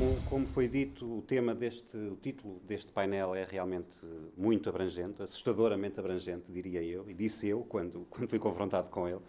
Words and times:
como, 0.00 0.16
como 0.30 0.46
foi 0.46 0.66
dito, 0.66 1.18
o 1.18 1.20
tema 1.20 1.54
deste, 1.54 1.94
o 1.94 2.16
título 2.16 2.58
deste 2.60 2.90
painel 2.90 3.34
é 3.34 3.44
realmente 3.44 3.98
muito 4.34 4.70
abrangente, 4.70 5.22
assustadoramente 5.22 6.00
abrangente, 6.00 6.44
diria 6.48 6.82
eu, 6.82 7.08
e 7.10 7.12
disse 7.12 7.48
eu 7.48 7.60
quando, 7.68 8.06
quando 8.08 8.26
fui 8.26 8.38
confrontado 8.38 8.88
com 8.88 9.06
ele, 9.06 9.20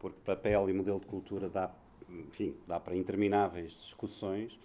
porque 0.00 0.18
papel 0.24 0.68
e 0.68 0.72
modelo 0.72 0.98
de 0.98 1.06
cultura 1.06 1.48
dá, 1.48 1.72
enfim, 2.10 2.56
dá 2.66 2.80
para 2.80 2.96
intermináveis 2.96 3.72
discussões. 3.72 4.58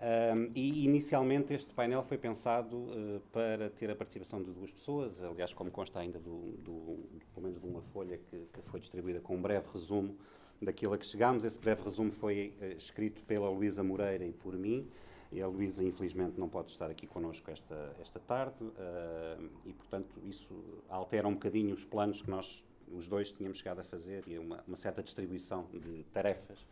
Um, 0.00 0.50
e 0.54 0.84
inicialmente 0.84 1.52
este 1.54 1.72
painel 1.74 2.02
foi 2.02 2.18
pensado 2.18 2.76
uh, 2.76 3.20
para 3.32 3.70
ter 3.70 3.88
a 3.90 3.94
participação 3.94 4.42
de 4.42 4.50
duas 4.50 4.72
pessoas, 4.72 5.12
aliás, 5.22 5.52
como 5.52 5.70
consta 5.70 5.98
ainda 6.00 6.18
do, 6.18 6.52
do, 6.58 6.98
pelo 7.34 7.46
menos 7.46 7.60
de 7.60 7.66
uma 7.66 7.82
folha 7.92 8.18
que, 8.18 8.36
que, 8.52 8.62
foi 8.66 8.80
distribuída 8.80 9.20
com 9.20 9.36
um 9.36 9.42
breve 9.42 9.66
resumo 9.72 10.16
daquilo 10.62 10.94
a 10.94 10.98
que 10.98 11.06
chegámos. 11.06 11.44
Esse 11.44 11.58
breve 11.58 11.82
resumo 11.82 12.10
foi 12.12 12.54
uh, 12.60 12.76
escrito 12.76 13.22
pela 13.24 13.50
Luísa 13.50 13.82
Moreira 13.82 14.24
e 14.24 14.32
por 14.32 14.56
mim. 14.56 14.88
E 15.30 15.40
a 15.40 15.46
Luísa, 15.46 15.82
infelizmente, 15.82 16.38
não 16.38 16.48
pode 16.48 16.70
estar 16.70 16.90
aqui 16.90 17.06
connosco 17.06 17.50
esta, 17.50 17.96
esta 18.00 18.20
tarde, 18.20 18.62
uh, 18.62 19.50
e, 19.64 19.72
portanto, 19.72 20.20
isso 20.24 20.54
altera 20.88 21.26
um 21.26 21.32
bocadinho 21.32 21.74
os 21.74 21.84
planos 21.84 22.20
que 22.20 22.30
nós, 22.30 22.64
os 22.92 23.08
dois, 23.08 23.32
tínhamos 23.32 23.58
chegado 23.58 23.80
a 23.80 23.84
fazer 23.84 24.24
e 24.26 24.38
uma, 24.38 24.62
uma 24.68 24.76
certa 24.76 25.02
distribuição 25.02 25.66
de 25.72 26.04
tarefas 26.12 26.66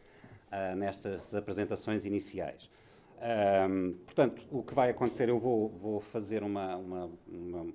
nestas 0.77 1.33
apresentações 1.33 2.05
iniciais. 2.05 2.69
Um, 3.21 3.93
portanto, 4.07 4.43
o 4.51 4.63
que 4.63 4.75
vai 4.75 4.91
acontecer, 4.91 5.29
eu 5.29 5.38
vou, 5.38 5.69
vou 5.69 6.01
fazer 6.01 6.43
uma, 6.43 6.77
uma, 6.77 7.11
uma, 7.29 7.66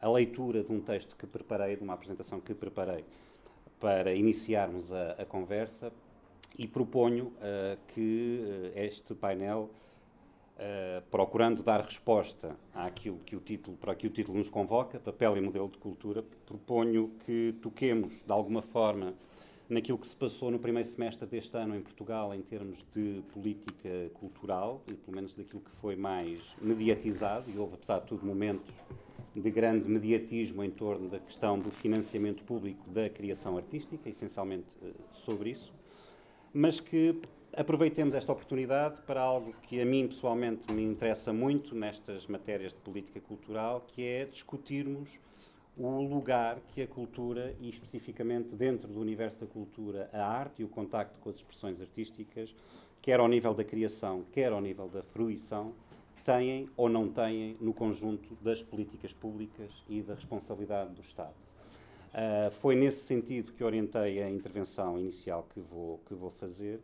a 0.00 0.10
leitura 0.10 0.64
de 0.64 0.72
um 0.72 0.80
texto 0.80 1.14
que 1.14 1.26
preparei, 1.26 1.76
de 1.76 1.82
uma 1.82 1.92
apresentação 1.92 2.40
que 2.40 2.54
preparei 2.54 3.04
para 3.84 4.14
iniciarmos 4.14 4.90
a, 4.90 5.10
a 5.10 5.26
conversa 5.26 5.92
e 6.58 6.66
proponho 6.66 7.26
uh, 7.26 7.78
que 7.88 8.40
uh, 8.40 8.78
este 8.78 9.14
painel, 9.14 9.68
uh, 10.56 11.02
procurando 11.10 11.62
dar 11.62 11.82
resposta 11.82 12.56
àquilo 12.74 13.18
que 13.26 13.36
o 13.36 13.40
título, 13.40 13.76
para 13.76 13.94
que 13.94 14.06
o 14.06 14.10
título 14.10 14.38
nos 14.38 14.48
convoca, 14.48 14.98
papel 14.98 15.36
e 15.36 15.40
modelo 15.42 15.68
de 15.68 15.76
cultura, 15.76 16.24
proponho 16.46 17.10
que 17.26 17.54
toquemos 17.60 18.10
de 18.24 18.32
alguma 18.32 18.62
forma 18.62 19.12
naquilo 19.68 19.98
que 19.98 20.06
se 20.06 20.16
passou 20.16 20.50
no 20.50 20.58
primeiro 20.58 20.88
semestre 20.88 21.26
deste 21.26 21.54
ano 21.54 21.76
em 21.76 21.82
Portugal 21.82 22.32
em 22.32 22.40
termos 22.40 22.82
de 22.94 23.22
política 23.34 23.90
cultural, 24.14 24.80
e 24.88 24.94
pelo 24.94 25.14
menos 25.14 25.34
daquilo 25.34 25.60
que 25.60 25.72
foi 25.72 25.94
mais 25.94 26.40
mediatizado, 26.62 27.50
e 27.54 27.58
houve, 27.58 27.74
apesar 27.74 27.98
de 27.98 28.06
tudo, 28.06 28.24
momentos 28.24 28.72
de 29.34 29.50
grande 29.50 29.88
mediatismo 29.88 30.62
em 30.62 30.70
torno 30.70 31.08
da 31.08 31.18
questão 31.18 31.58
do 31.58 31.70
financiamento 31.70 32.44
público 32.44 32.88
da 32.90 33.08
criação 33.08 33.56
artística, 33.56 34.08
essencialmente 34.08 34.66
eh, 34.82 34.92
sobre 35.10 35.50
isso, 35.50 35.74
mas 36.52 36.78
que 36.78 37.20
aproveitemos 37.56 38.14
esta 38.14 38.32
oportunidade 38.32 39.00
para 39.02 39.20
algo 39.20 39.52
que 39.62 39.80
a 39.80 39.84
mim 39.84 40.06
pessoalmente 40.06 40.72
me 40.72 40.82
interessa 40.82 41.32
muito 41.32 41.74
nestas 41.74 42.26
matérias 42.26 42.72
de 42.72 42.78
política 42.78 43.20
cultural, 43.20 43.84
que 43.88 44.02
é 44.02 44.24
discutirmos 44.24 45.08
o 45.76 46.02
lugar 46.02 46.60
que 46.72 46.82
a 46.82 46.86
cultura, 46.86 47.56
e 47.60 47.68
especificamente 47.68 48.54
dentro 48.54 48.92
do 48.92 49.00
universo 49.00 49.40
da 49.40 49.46
cultura, 49.46 50.08
a 50.12 50.24
arte 50.24 50.62
e 50.62 50.64
o 50.64 50.68
contacto 50.68 51.18
com 51.18 51.28
as 51.28 51.36
expressões 51.36 51.80
artísticas, 51.80 52.54
quer 53.02 53.18
ao 53.18 53.28
nível 53.28 53.52
da 53.52 53.64
criação, 53.64 54.24
quer 54.32 54.52
ao 54.52 54.60
nível 54.60 54.88
da 54.88 55.02
fruição, 55.02 55.74
têm 56.24 56.68
ou 56.76 56.88
não 56.88 57.08
têm 57.08 57.56
no 57.60 57.72
conjunto 57.72 58.34
das 58.40 58.62
políticas 58.62 59.12
públicas 59.12 59.70
e 59.88 60.02
da 60.02 60.14
responsabilidade 60.14 60.94
do 60.94 61.00
Estado. 61.00 61.34
Uh, 62.14 62.50
foi 62.60 62.74
nesse 62.74 63.04
sentido 63.04 63.52
que 63.52 63.62
orientei 63.62 64.22
a 64.22 64.30
intervenção 64.30 64.98
inicial 64.98 65.46
que 65.52 65.60
vou, 65.60 65.98
que 66.06 66.14
vou 66.14 66.30
fazer 66.30 66.80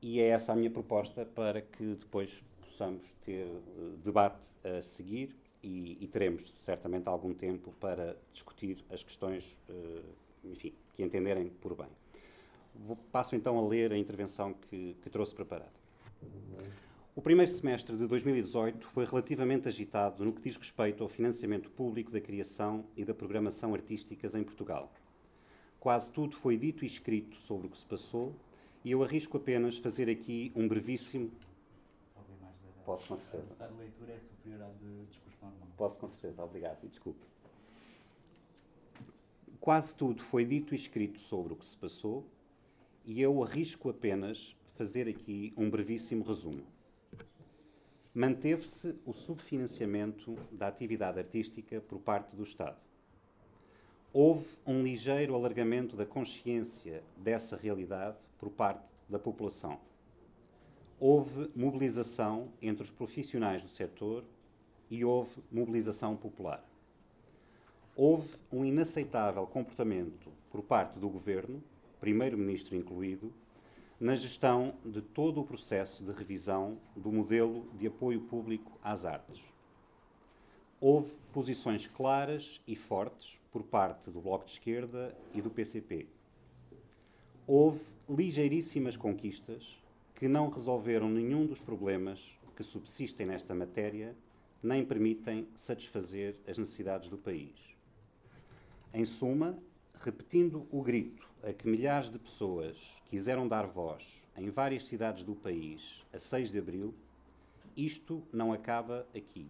e 0.00 0.20
é 0.20 0.28
essa 0.28 0.52
a 0.52 0.56
minha 0.56 0.70
proposta 0.70 1.26
para 1.26 1.60
que 1.60 1.96
depois 1.96 2.42
possamos 2.60 3.02
ter 3.24 3.44
uh, 3.44 3.96
debate 4.04 4.46
a 4.64 4.80
seguir 4.80 5.34
e, 5.62 5.98
e, 6.00 6.06
teremos 6.06 6.52
certamente 6.62 7.08
algum 7.08 7.34
tempo 7.34 7.72
para 7.80 8.16
discutir 8.32 8.84
as 8.88 9.02
questões, 9.02 9.56
uh, 9.68 10.04
enfim, 10.44 10.72
que 10.94 11.02
entenderem 11.02 11.48
por 11.60 11.74
bem. 11.74 11.88
Vou, 12.72 12.96
passo 13.10 13.34
então 13.34 13.58
a 13.58 13.66
ler 13.66 13.92
a 13.92 13.98
intervenção 13.98 14.54
que, 14.54 14.96
que 15.02 15.10
trouxe 15.10 15.34
preparada. 15.34 15.72
O 17.18 17.20
primeiro 17.20 17.50
semestre 17.50 17.96
de 17.96 18.06
2018 18.06 18.86
foi 18.86 19.04
relativamente 19.04 19.66
agitado 19.66 20.24
no 20.24 20.32
que 20.32 20.40
diz 20.40 20.56
respeito 20.56 21.02
ao 21.02 21.08
financiamento 21.08 21.68
público 21.68 22.12
da 22.12 22.20
criação 22.20 22.84
e 22.96 23.04
da 23.04 23.12
programação 23.12 23.74
artísticas 23.74 24.36
em 24.36 24.44
Portugal. 24.44 24.92
Quase 25.80 26.12
tudo 26.12 26.36
foi 26.36 26.56
dito 26.56 26.84
e 26.84 26.86
escrito 26.86 27.36
sobre 27.38 27.66
o 27.66 27.70
que 27.70 27.78
se 27.78 27.84
passou 27.84 28.36
e 28.84 28.92
eu 28.92 29.02
arrisco 29.02 29.36
apenas 29.36 29.76
fazer 29.78 30.08
aqui 30.08 30.52
um 30.54 30.68
brevíssimo. 30.68 31.32
Posso, 32.86 33.08
com 33.08 33.18
certeza. 33.18 33.64
A 33.64 33.66
leitura 33.66 34.12
é 34.12 34.20
superior 34.20 34.62
à 34.62 34.70
de 34.80 35.06
discussão 35.06 35.52
Posso, 35.76 35.98
com 35.98 36.08
certeza. 36.10 36.44
Obrigado 36.44 36.84
e 36.84 36.86
desculpe. 36.86 37.26
Quase 39.58 39.92
tudo 39.96 40.22
foi 40.22 40.44
dito 40.44 40.72
e 40.72 40.76
escrito 40.78 41.18
sobre 41.18 41.52
o 41.52 41.56
que 41.56 41.66
se 41.66 41.76
passou 41.76 42.24
e 43.04 43.20
eu 43.20 43.42
arrisco 43.42 43.90
apenas 43.90 44.54
fazer 44.76 45.08
aqui 45.08 45.52
um 45.56 45.68
brevíssimo 45.68 46.22
resumo. 46.22 46.77
Manteve-se 48.14 48.94
o 49.04 49.12
subfinanciamento 49.12 50.34
da 50.50 50.66
atividade 50.66 51.18
artística 51.18 51.80
por 51.80 51.98
parte 51.98 52.34
do 52.34 52.42
Estado. 52.42 52.78
Houve 54.12 54.46
um 54.66 54.82
ligeiro 54.82 55.34
alargamento 55.34 55.94
da 55.94 56.06
consciência 56.06 57.02
dessa 57.18 57.56
realidade 57.56 58.16
por 58.38 58.48
parte 58.48 58.82
da 59.08 59.18
população. 59.18 59.78
Houve 60.98 61.50
mobilização 61.54 62.48
entre 62.62 62.82
os 62.82 62.90
profissionais 62.90 63.62
do 63.62 63.68
setor 63.68 64.24
e 64.90 65.04
houve 65.04 65.42
mobilização 65.52 66.16
popular. 66.16 66.64
Houve 67.94 68.36
um 68.50 68.64
inaceitável 68.64 69.46
comportamento 69.46 70.32
por 70.50 70.62
parte 70.62 70.98
do 70.98 71.08
governo, 71.10 71.62
primeiro-ministro 72.00 72.74
incluído, 72.74 73.32
na 74.00 74.14
gestão 74.14 74.74
de 74.84 75.02
todo 75.02 75.40
o 75.40 75.44
processo 75.44 76.04
de 76.04 76.12
revisão 76.12 76.78
do 76.94 77.10
modelo 77.10 77.68
de 77.74 77.88
apoio 77.88 78.20
público 78.20 78.78
às 78.82 79.04
artes. 79.04 79.42
Houve 80.80 81.12
posições 81.32 81.88
claras 81.88 82.60
e 82.64 82.76
fortes 82.76 83.40
por 83.50 83.64
parte 83.64 84.08
do 84.08 84.20
Bloco 84.20 84.44
de 84.44 84.52
Esquerda 84.52 85.16
e 85.34 85.42
do 85.42 85.50
PCP. 85.50 86.06
Houve 87.44 87.80
ligeiríssimas 88.08 88.96
conquistas 88.96 89.76
que 90.14 90.28
não 90.28 90.48
resolveram 90.48 91.08
nenhum 91.08 91.44
dos 91.44 91.60
problemas 91.60 92.38
que 92.54 92.62
subsistem 92.62 93.26
nesta 93.26 93.52
matéria 93.52 94.14
nem 94.62 94.84
permitem 94.84 95.48
satisfazer 95.56 96.36
as 96.46 96.56
necessidades 96.56 97.08
do 97.08 97.18
país. 97.18 97.54
Em 98.94 99.04
suma, 99.04 99.58
repetindo 100.00 100.66
o 100.70 100.82
grito 100.82 101.27
a 101.42 101.52
que 101.52 101.68
milhares 101.68 102.10
de 102.10 102.18
pessoas 102.18 102.76
quiseram 103.06 103.46
dar 103.46 103.66
voz 103.66 104.06
em 104.36 104.50
várias 104.50 104.84
cidades 104.84 105.24
do 105.24 105.34
país 105.34 106.04
a 106.12 106.18
6 106.18 106.52
de 106.52 106.58
abril, 106.58 106.94
isto 107.76 108.22
não 108.32 108.52
acaba 108.52 109.06
aqui. 109.14 109.48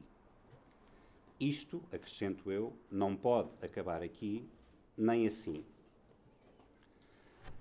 Isto, 1.38 1.82
acrescento 1.92 2.50
eu, 2.50 2.72
não 2.90 3.14
pode 3.14 3.50
acabar 3.62 4.02
aqui, 4.02 4.44
nem 4.96 5.26
assim. 5.26 5.64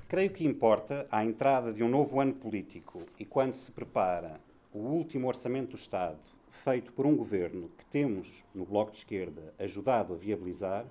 Creio 0.07 0.31
que 0.31 0.45
importa, 0.45 1.07
à 1.11 1.23
entrada 1.23 1.73
de 1.73 1.83
um 1.83 1.89
novo 1.89 2.19
ano 2.19 2.33
político 2.33 3.05
e 3.19 3.25
quando 3.25 3.53
se 3.53 3.71
prepara 3.71 4.39
o 4.73 4.79
último 4.79 5.27
orçamento 5.27 5.71
do 5.71 5.77
Estado 5.77 6.19
feito 6.49 6.91
por 6.93 7.05
um 7.05 7.15
governo 7.15 7.69
que 7.77 7.85
temos, 7.85 8.43
no 8.53 8.65
Bloco 8.65 8.91
de 8.91 8.97
Esquerda, 8.97 9.53
ajudado 9.59 10.13
a 10.13 10.17
viabilizar, 10.17 10.85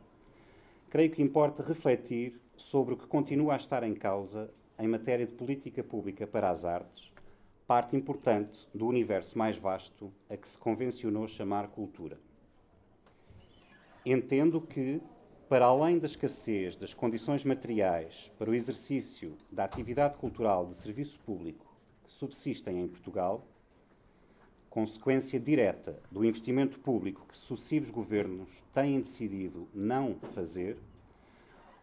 creio 0.88 1.10
que 1.10 1.22
importa 1.22 1.62
refletir 1.62 2.38
sobre 2.56 2.94
o 2.94 2.96
que 2.96 3.06
continua 3.06 3.54
a 3.54 3.56
estar 3.56 3.82
em 3.82 3.94
causa 3.94 4.50
em 4.78 4.88
matéria 4.88 5.26
de 5.26 5.32
política 5.32 5.82
pública 5.82 6.26
para 6.26 6.50
as 6.50 6.64
artes, 6.64 7.12
parte 7.66 7.96
importante 7.96 8.68
do 8.74 8.86
universo 8.86 9.36
mais 9.36 9.56
vasto 9.56 10.12
a 10.28 10.36
que 10.36 10.48
se 10.48 10.58
convencionou 10.58 11.26
chamar 11.26 11.68
cultura. 11.68 12.18
Entendo 14.04 14.60
que, 14.60 15.00
para 15.48 15.66
além 15.66 15.98
da 15.98 16.06
escassez 16.06 16.76
das 16.76 16.94
condições 16.94 17.44
materiais 17.44 18.30
para 18.38 18.50
o 18.50 18.54
exercício 18.54 19.36
da 19.50 19.64
atividade 19.64 20.16
cultural 20.16 20.66
de 20.66 20.76
serviço 20.76 21.18
público 21.20 21.66
que 22.04 22.12
subsistem 22.12 22.80
em 22.80 22.88
Portugal, 22.88 23.44
consequência 24.76 25.40
direta 25.40 25.98
do 26.10 26.24
investimento 26.24 26.78
público 26.78 27.26
que 27.26 27.38
sucessivos 27.38 27.90
governos 27.90 28.48
têm 28.74 29.00
decidido 29.00 29.66
não 29.74 30.16
fazer, 30.34 30.76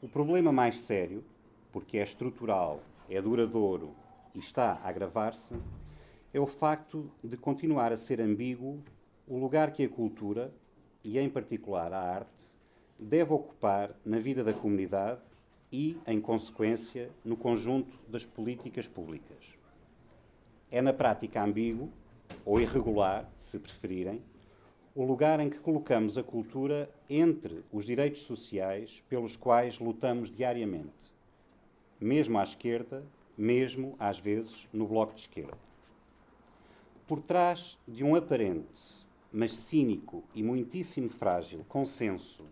o 0.04 0.08
problema 0.10 0.52
mais 0.52 0.82
sério, 0.82 1.24
porque 1.72 1.98
é 1.98 2.04
estrutural, 2.04 2.82
é 3.10 3.22
duradouro 3.22 3.96
e 4.36 4.40
está 4.40 4.74
a 4.84 4.90
agravar-se, 4.90 5.56
é 6.34 6.40
o 6.42 6.46
facto 6.46 7.10
de 7.24 7.38
continuar 7.38 7.94
a 7.94 7.96
ser 7.96 8.20
ambíguo 8.20 8.84
o 9.26 9.38
lugar 9.38 9.72
que 9.72 9.86
a 9.86 9.88
cultura, 9.88 10.54
e 11.06 11.18
em 11.18 11.30
particular 11.30 11.94
a 11.94 12.02
arte, 12.02 12.54
deve 13.00 13.32
ocupar 13.32 13.96
na 14.04 14.20
vida 14.20 14.44
da 14.44 14.52
comunidade 14.52 15.22
e, 15.72 15.98
em 16.06 16.20
consequência, 16.20 17.10
no 17.24 17.38
conjunto 17.38 17.98
das 18.06 18.26
políticas 18.26 18.86
públicas. 18.86 19.58
É 20.70 20.82
na 20.82 20.92
prática 20.92 21.42
ambíguo 21.42 21.90
ou 22.46 22.60
irregular, 22.60 23.32
se 23.38 23.58
preferirem, 23.58 24.22
o 24.96 25.04
lugar 25.04 25.40
em 25.40 25.50
que 25.50 25.58
colocamos 25.58 26.18
a 26.18 26.24
cultura 26.24 26.90
entre 27.10 27.64
os 27.72 27.86
direitos 27.86 28.22
sociais 28.22 29.04
pelos 29.10 29.36
quais 29.36 29.80
lutamos 29.80 30.32
diariamente, 30.32 31.12
mesmo 32.00 32.38
à 32.38 32.44
esquerda, 32.44 33.04
mesmo 33.36 33.96
às 33.98 34.20
vezes 34.20 34.68
no 34.72 34.88
bloco 34.88 35.16
de 35.16 35.22
esquerda. 35.22 35.58
Por 37.08 37.22
trás 37.22 37.80
de 37.88 38.04
um 38.04 38.16
aparente, 38.16 39.04
mas 39.32 39.54
cínico 39.54 40.24
e 40.36 40.44
muitíssimo 40.44 41.10
frágil 41.10 41.66
consenso 41.68 42.46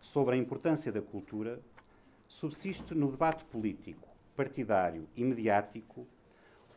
sobre 0.00 0.36
a 0.36 0.38
importância 0.38 0.90
da 0.90 1.02
cultura, 1.02 1.60
subsiste 2.26 2.94
no 2.94 3.10
debate 3.10 3.44
político, 3.44 4.08
partidário 4.34 5.06
e 5.14 5.22
mediático 5.22 6.06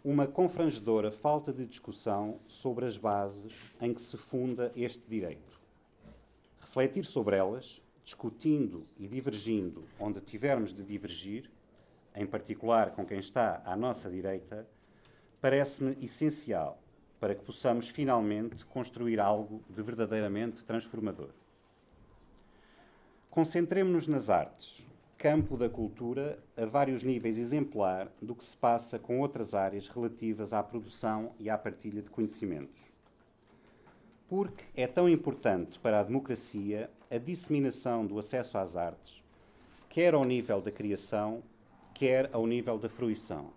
uma 0.04 0.28
confrangedora 0.28 1.12
falta 1.12 1.52
de 1.52 1.66
discussão 1.66 2.40
sobre 2.48 2.86
as 2.86 2.98
bases 2.98 3.54
em 3.82 3.94
que 3.94 4.02
se 4.02 4.18
funda 4.18 4.72
este 4.76 5.04
direito. 5.08 5.60
Refletir 6.60 7.06
sobre 7.06 7.36
elas, 7.36 7.82
discutindo 8.04 8.86
e 8.98 9.08
divergindo 9.08 9.84
onde 10.00 10.22
tivermos 10.22 10.74
de 10.74 10.84
divergir, 10.84 11.50
em 12.16 12.26
particular 12.26 12.92
com 12.92 13.06
quem 13.06 13.20
está 13.20 13.62
à 13.66 13.76
nossa 13.76 14.10
direita, 14.10 14.68
parece-me 15.42 15.98
essencial 16.04 16.80
para 17.20 17.36
que 17.36 17.44
possamos 17.44 17.90
finalmente 17.90 18.66
construir 18.66 19.20
algo 19.20 19.64
de 19.70 19.82
verdadeiramente 19.82 20.64
transformador. 20.64 21.30
Concentremos-nos 23.30 24.08
nas 24.08 24.30
artes, 24.30 24.87
campo 25.18 25.58
da 25.58 25.68
cultura 25.68 26.38
a 26.56 26.64
vários 26.64 27.02
níveis 27.02 27.40
exemplar 27.40 28.08
do 28.22 28.36
que 28.36 28.46
se 28.46 28.56
passa 28.56 29.00
com 29.00 29.20
outras 29.20 29.56
áreas 29.56 29.88
relativas 29.88 30.54
à 30.54 30.62
produção 30.62 31.32
e 31.40 31.50
à 31.50 31.58
partilha 31.58 32.04
de 32.04 32.10
conhecimentos. 32.10 32.80
Porque 34.30 34.64
é 34.76 34.86
tão 34.86 35.10
importante 35.10 35.80
para 35.80 36.00
a 36.00 36.04
democracia 36.04 36.90
a 37.10 37.18
disseminação 37.18 38.06
do 38.06 38.20
acesso 38.20 38.60
às 38.60 38.78
artes, 38.78 39.24
quer 39.90 40.14
ao 40.14 40.24
nível 40.24 40.62
da 40.62 40.72
criação, 40.72 41.42
quer 41.96 42.30
ao 42.32 42.46
nível 42.46 42.78
da 42.78 42.88
fruição. 42.88 43.50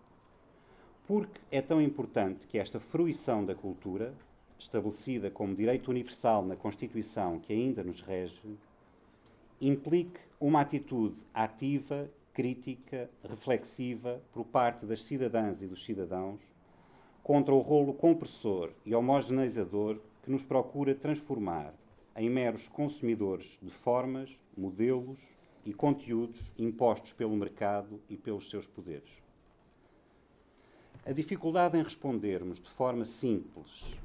Porque 1.07 1.41
é 1.51 1.61
tão 1.61 1.83
importante 1.83 2.47
que 2.47 2.57
esta 2.57 2.81
fruição 2.81 3.45
da 3.45 3.55
cultura, 3.55 4.15
estabelecida 4.59 5.31
como 5.31 5.55
direito 5.55 5.91
universal 5.91 6.43
na 6.43 6.57
Constituição 6.57 7.39
que 7.39 7.53
ainda 7.53 7.83
nos 7.83 8.01
rege, 8.01 8.57
implique 9.61 10.19
uma 10.41 10.63
atitude 10.63 11.21
ativa, 11.35 12.11
crítica, 12.33 13.11
reflexiva 13.23 14.23
por 14.33 14.45
parte 14.47 14.87
das 14.87 15.03
cidadãs 15.03 15.61
e 15.63 15.67
dos 15.67 15.85
cidadãos 15.85 16.41
contra 17.23 17.55
o 17.55 17.61
rolo 17.61 17.93
compressor 17.93 18.73
e 18.87 18.95
homogeneizador 18.95 20.01
que 20.23 20.31
nos 20.31 20.43
procura 20.43 20.95
transformar 20.95 21.75
em 22.17 22.31
meros 22.31 22.69
consumidores 22.69 23.59
de 23.63 23.71
formas, 23.71 24.41
modelos 24.57 25.21
e 25.65 25.75
conteúdos 25.75 26.53
impostos 26.59 27.13
pelo 27.13 27.37
mercado 27.37 28.01
e 28.09 28.17
pelos 28.17 28.49
seus 28.49 28.67
poderes. 28.67 29.23
A 31.05 31.13
dificuldade 31.13 31.79
em 31.79 31.83
respondermos 31.83 32.61
de 32.61 32.69
forma 32.71 33.05
simples, 33.05 33.97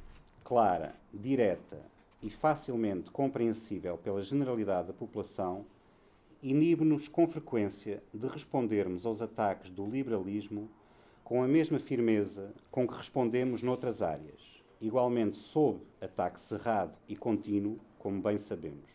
clara, 0.44 0.96
direta 1.14 1.82
e 2.26 2.30
facilmente 2.32 3.12
compreensível 3.12 4.00
pela 4.00 4.24
generalidade 4.24 4.88
da 4.88 4.94
população, 4.96 5.64
inibe-nos 6.42 7.08
com 7.08 7.28
frequência 7.28 8.02
de 8.12 8.28
respondermos 8.28 9.06
aos 9.06 9.22
ataques 9.22 9.70
do 9.70 9.86
liberalismo 9.86 10.68
com 11.24 11.44
a 11.44 11.48
mesma 11.48 11.78
firmeza 11.78 12.52
com 12.72 12.88
que 12.88 12.96
respondemos 12.96 13.62
noutras 13.62 14.02
áreas, 14.02 14.64
igualmente 14.82 15.38
sob 15.38 15.82
ataque 16.02 16.42
cerrado 16.42 16.98
e 17.08 17.16
contínuo, 17.16 17.80
como 18.00 18.20
bem 18.20 18.40
sabemos. 18.40 18.90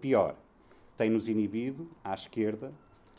Pior, 0.00 0.36
tem-nos 0.96 1.28
inibido, 1.28 1.90
à 2.02 2.14
esquerda, 2.14 2.72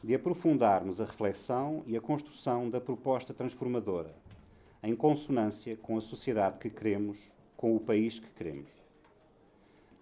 de 0.04 0.16
aprofundarmos 0.16 1.00
a 1.00 1.06
reflexão 1.06 1.84
e 1.86 1.96
a 1.96 2.02
construção 2.02 2.68
da 2.68 2.82
proposta 2.82 3.32
transformadora, 3.32 4.16
em 4.82 4.96
consonância 4.96 5.78
com 5.78 5.98
a 5.98 6.02
sociedade 6.02 6.58
que 6.58 6.72
queremos 6.72 7.35
com 7.56 7.76
o 7.76 7.80
país 7.80 8.20
que 8.20 8.30
queremos. 8.32 8.70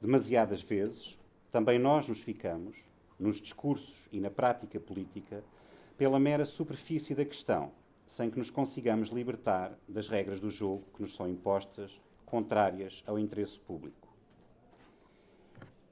Demasiadas 0.02 0.62
vezes, 0.62 1.18
também 1.52 1.80
nós 1.80 2.08
nos 2.08 2.22
ficamos, 2.22 2.76
nos 3.20 3.40
discursos 3.40 4.08
e 4.12 4.20
na 4.20 4.30
prática 4.30 4.80
política, 4.80 5.44
pela 5.98 6.20
mera 6.20 6.46
superfície 6.46 7.14
da 7.16 7.24
questão, 7.24 7.72
sem 8.06 8.30
que 8.30 8.38
nos 8.38 8.50
consigamos 8.50 9.10
libertar 9.10 9.78
das 9.88 10.10
regras 10.10 10.40
do 10.40 10.50
jogo 10.50 10.84
que 10.96 11.02
nos 11.02 11.16
são 11.16 11.30
impostas, 11.30 12.02
contrárias 12.26 13.04
ao 13.06 13.20
interesse 13.20 13.60
público. 13.60 14.12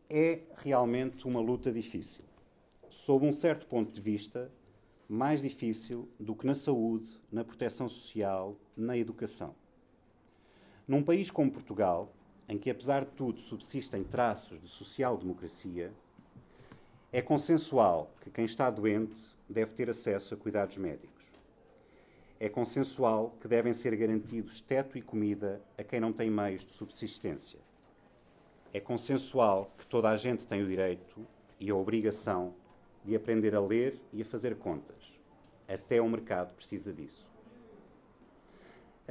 É 0.10 0.42
realmente 0.58 1.28
uma 1.28 1.40
luta 1.40 1.72
difícil. 1.72 2.24
Sob 2.90 3.26
um 3.26 3.32
certo 3.32 3.68
ponto 3.68 3.92
de 3.92 4.02
vista, 4.02 4.52
mais 5.08 5.42
difícil 5.42 6.10
do 6.20 6.36
que 6.36 6.46
na 6.46 6.56
saúde, 6.56 7.22
na 7.32 7.44
proteção 7.44 7.88
social, 7.88 8.58
na 8.76 8.98
educação. 8.98 9.56
Num 10.92 11.02
país 11.02 11.32
como 11.32 11.50
Portugal, 11.50 12.12
em 12.50 12.58
que 12.58 12.70
apesar 12.70 13.06
de 13.06 13.12
tudo 13.12 13.40
subsistem 13.40 14.04
traços 14.04 14.62
de 14.62 14.68
social-democracia, 14.68 15.90
é 17.14 17.22
consensual 17.22 18.12
que 18.20 18.30
quem 18.30 18.44
está 18.44 18.70
doente 18.70 19.16
deve 19.48 19.72
ter 19.72 19.90
acesso 19.90 20.34
a 20.34 20.38
cuidados 20.38 20.76
médicos. 20.76 21.32
É 22.38 22.50
consensual 22.50 23.38
que 23.40 23.48
devem 23.48 23.74
ser 23.74 23.96
garantidos 23.96 24.60
teto 24.60 24.98
e 24.98 25.02
comida 25.02 25.62
a 25.78 25.84
quem 25.86 26.02
não 26.02 26.12
tem 26.12 26.30
meios 26.30 26.66
de 26.66 26.74
subsistência. 26.74 27.60
É 28.74 28.82
consensual 28.82 29.72
que 29.78 29.88
toda 29.88 30.10
a 30.10 30.18
gente 30.18 30.46
tem 30.46 30.62
o 30.62 30.68
direito 30.68 31.26
e 31.58 31.70
a 31.70 31.76
obrigação 31.76 32.54
de 33.06 33.16
aprender 33.16 33.56
a 33.56 33.62
ler 33.62 33.98
e 34.12 34.24
a 34.24 34.26
fazer 34.26 34.58
contas. 34.58 35.18
Até 35.70 36.02
o 36.02 36.10
mercado 36.10 36.54
precisa 36.54 36.92
disso. 36.92 37.31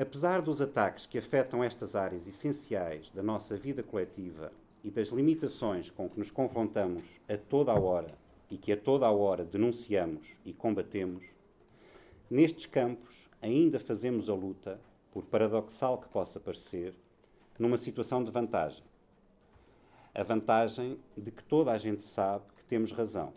Apesar 0.00 0.41
dos 0.41 0.62
ataques 0.62 1.05
que 1.05 1.19
afetam 1.19 1.62
estas 1.62 1.94
áreas 1.94 2.26
essenciais 2.26 3.11
da 3.11 3.23
nossa 3.23 3.55
vida 3.55 3.82
coletiva 3.82 4.50
e 4.82 4.91
das 4.91 5.08
limitações 5.08 5.91
com 5.91 6.08
que 6.08 6.19
nos 6.19 6.31
confrontamos 6.31 7.20
a 7.29 7.37
toda 7.37 7.70
a 7.70 7.79
hora 7.79 8.14
e 8.50 8.56
que 8.56 8.73
a 8.73 8.79
toda 8.79 9.05
a 9.05 9.11
hora 9.11 9.44
denunciamos 9.44 10.38
e 10.43 10.55
combatemos, 10.55 11.26
nestes 12.31 12.64
campos 12.64 13.29
ainda 13.43 13.79
fazemos 13.79 14.31
a 14.31 14.35
luta, 14.35 14.81
por 15.12 15.26
paradoxal 15.26 15.99
que 15.99 16.08
possa 16.08 16.40
parecer, 16.40 16.95
numa 17.59 17.76
situação 17.76 18.25
de 18.25 18.30
vantagem. 18.30 18.83
A 20.14 20.23
vantagem 20.23 20.99
de 21.14 21.30
que 21.30 21.45
toda 21.45 21.73
a 21.73 21.76
gente 21.76 22.04
sabe 22.04 22.47
que 22.57 22.64
temos 22.64 22.90
razão, 22.90 23.35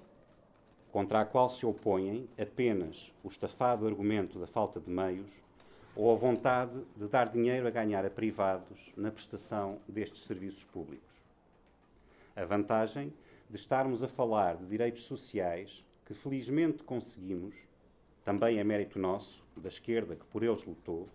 contra 0.94 1.20
a 1.20 1.26
qual 1.26 1.50
se 1.50 1.66
opõem 1.66 2.30
apenas 2.40 3.14
o 3.22 3.28
estafado 3.28 3.86
argumento 3.86 4.40
da 4.40 4.48
falta 4.48 4.80
de 4.80 4.90
meios 4.90 5.44
ou 5.96 6.12
a 6.12 6.16
vontade 6.16 6.80
de 6.96 7.08
dar 7.08 7.30
dinheiro 7.30 7.68
a 7.68 7.72
ganhar 7.72 8.06
a 8.06 8.10
privados 8.10 8.92
na 8.98 9.12
prestação 9.12 9.80
destes 9.88 10.24
serviços 10.24 10.64
públicos. 10.64 11.14
A 12.36 12.44
vantagem 12.46 13.14
de 13.50 13.56
estarmos 13.56 14.04
a 14.04 14.08
falar 14.08 14.56
de 14.56 14.66
direitos 14.66 15.04
sociais 15.04 15.86
que 16.06 16.14
felizmente 16.14 16.84
conseguimos, 16.84 17.56
também 18.26 18.58
é 18.58 18.64
mérito 18.64 18.98
nosso, 18.98 19.46
da 19.56 19.70
esquerda 19.70 20.16
que 20.16 20.26
por 20.26 20.44
eles 20.44 20.66
lutou, 20.66 21.08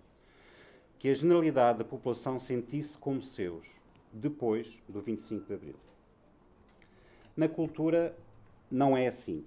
que 0.99 1.09
a 1.09 1.15
generalidade 1.15 1.79
da 1.79 1.85
população 1.85 2.39
sentisse 2.39 2.97
como 2.97 3.21
seus 3.21 3.69
depois 4.13 4.83
do 4.89 5.01
25 5.01 5.47
de 5.47 5.55
Abril. 5.55 5.75
Na 7.37 7.49
cultura 7.49 8.17
não 8.71 8.97
é 8.97 9.07
assim. 9.07 9.45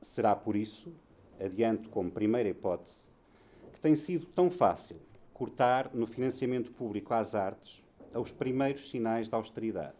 Será 0.00 0.34
por 0.34 0.56
isso, 0.56 0.92
adianto 1.38 1.88
como 1.90 2.10
primeira 2.10 2.48
hipótese, 2.48 3.09
tem 3.80 3.96
sido 3.96 4.26
tão 4.26 4.50
fácil 4.50 4.96
cortar 5.32 5.90
no 5.94 6.06
financiamento 6.06 6.70
público 6.70 7.14
às 7.14 7.34
artes 7.34 7.82
aos 8.12 8.30
primeiros 8.30 8.90
sinais 8.90 9.28
de 9.28 9.34
austeridade 9.34 9.96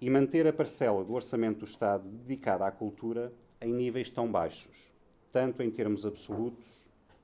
e 0.00 0.08
manter 0.08 0.46
a 0.46 0.52
parcela 0.52 1.04
do 1.04 1.12
orçamento 1.12 1.60
do 1.60 1.64
Estado 1.64 2.08
dedicada 2.08 2.64
à 2.64 2.70
cultura 2.70 3.32
em 3.60 3.72
níveis 3.72 4.08
tão 4.08 4.30
baixos, 4.30 4.76
tanto 5.32 5.62
em 5.62 5.70
termos 5.70 6.06
absolutos 6.06 6.66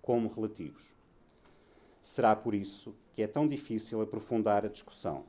como 0.03 0.29
relativos. 0.29 0.83
Será 2.03 2.35
por 2.35 2.55
isso 2.55 2.95
que 3.15 3.23
é 3.23 3.27
tão 3.27 3.47
difícil 3.47 4.01
aprofundar 4.01 4.65
a 4.65 4.69
discussão. 4.69 5.25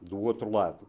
Do 0.00 0.18
outro 0.18 0.50
lado, 0.50 0.86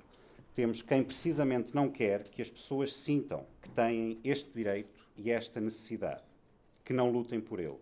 temos 0.55 0.82
quem 0.82 1.03
precisamente 1.03 1.75
não 1.75 1.89
quer 1.89 2.29
que 2.29 2.41
as 2.41 2.50
pessoas 2.50 2.96
sintam 2.96 3.46
que 3.62 3.70
têm 3.70 4.20
este 4.24 4.51
direito 4.51 5.08
e 5.17 5.32
esta 5.32 5.60
necessidade, 5.60 6.24
que 6.84 6.93
não 6.93 7.12
lutem 7.12 7.39
por 7.39 7.60
ele. 7.60 7.77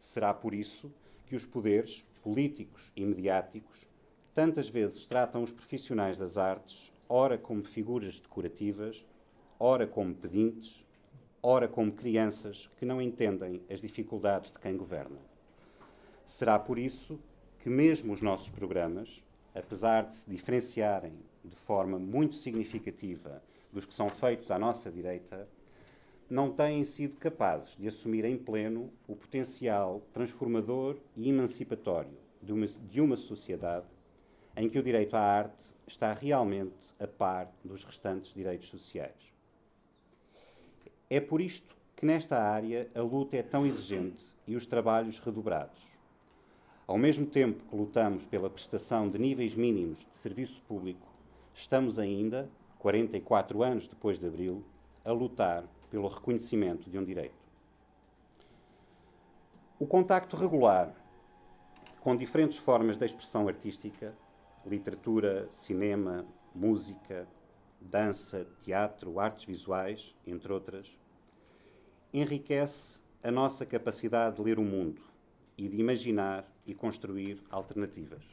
Será 0.00 0.32
por 0.34 0.54
isso 0.54 0.90
que 1.26 1.36
os 1.36 1.44
poderes 1.44 2.04
políticos 2.22 2.90
e 2.96 3.04
mediáticos 3.04 3.86
tantas 4.34 4.68
vezes 4.68 5.06
tratam 5.06 5.42
os 5.42 5.52
profissionais 5.52 6.18
das 6.18 6.38
artes, 6.38 6.90
ora 7.08 7.36
como 7.36 7.62
figuras 7.62 8.18
decorativas, 8.18 9.04
ora 9.58 9.86
como 9.86 10.14
pedintes, 10.14 10.84
ora 11.42 11.68
como 11.68 11.92
crianças 11.92 12.70
que 12.78 12.86
não 12.86 13.00
entendem 13.00 13.62
as 13.70 13.80
dificuldades 13.80 14.50
de 14.50 14.58
quem 14.58 14.76
governa. 14.76 15.18
Será 16.24 16.58
por 16.58 16.78
isso 16.78 17.20
que, 17.58 17.68
mesmo 17.68 18.12
os 18.12 18.22
nossos 18.22 18.50
programas, 18.50 19.22
apesar 19.54 20.06
de 20.06 20.16
se 20.16 20.30
diferenciarem 20.30 21.12
de 21.44 21.56
forma 21.56 21.98
muito 21.98 22.34
significativa 22.34 23.42
dos 23.72 23.84
que 23.84 23.94
são 23.94 24.08
feitos 24.08 24.50
à 24.50 24.58
nossa 24.58 24.90
direita, 24.90 25.48
não 26.30 26.48
têm 26.52 26.84
sido 26.84 27.16
capazes 27.16 27.76
de 27.76 27.88
assumir 27.88 28.24
em 28.24 28.38
pleno 28.38 28.88
o 29.08 29.16
potencial 29.16 30.00
transformador 30.12 30.96
e 31.16 31.28
emancipatório 31.28 32.16
de 32.40 32.52
uma, 32.52 32.66
de 32.68 33.00
uma 33.00 33.16
sociedade 33.16 33.88
em 34.56 34.68
que 34.68 34.78
o 34.78 34.82
direito 34.82 35.16
à 35.16 35.20
arte 35.20 35.66
está 35.88 36.12
realmente 36.12 36.76
a 37.00 37.06
par 37.08 37.52
dos 37.64 37.82
restantes 37.82 38.32
direitos 38.32 38.68
sociais. 38.68 39.34
É 41.08 41.18
por 41.18 41.40
isto 41.40 41.76
que 41.96 42.06
nesta 42.06 42.40
área 42.40 42.88
a 42.94 43.00
luta 43.00 43.36
é 43.36 43.42
tão 43.42 43.66
exigente 43.66 44.24
e 44.46 44.54
os 44.54 44.66
trabalhos 44.66 45.18
redobrados. 45.18 45.84
Ao 46.86 46.96
mesmo 46.96 47.26
tempo 47.26 47.64
que 47.68 47.76
lutamos 47.76 48.24
pela 48.24 48.48
prestação 48.48 49.10
de 49.10 49.18
níveis 49.18 49.56
mínimos 49.56 49.98
de 49.98 50.16
serviço 50.16 50.62
público, 50.62 51.08
estamos 51.52 51.98
ainda, 51.98 52.48
44 52.78 53.64
anos 53.64 53.88
depois 53.88 54.18
de 54.18 54.26
Abril, 54.26 54.64
a 55.04 55.10
lutar 55.10 55.64
pelo 55.90 56.08
reconhecimento 56.08 56.88
de 56.88 56.98
um 56.98 57.04
direito. 57.04 57.40
O 59.78 59.86
contacto 59.86 60.36
regular 60.36 60.94
com 62.00 62.16
diferentes 62.16 62.56
formas 62.56 62.96
de 62.96 63.04
expressão 63.04 63.46
artística, 63.46 64.14
literatura, 64.64 65.48
cinema, 65.52 66.24
música, 66.54 67.28
dança, 67.80 68.46
teatro, 68.62 69.20
artes 69.20 69.44
visuais, 69.44 70.14
entre 70.26 70.52
outras, 70.52 70.86
enriquece 72.12 73.00
a 73.22 73.30
nossa 73.30 73.66
capacidade 73.66 74.36
de 74.36 74.42
ler 74.42 74.58
o 74.58 74.64
mundo 74.64 75.02
e 75.56 75.68
de 75.68 75.78
imaginar 75.78 76.50
e 76.66 76.74
construir 76.74 77.42
alternativas. 77.50 78.24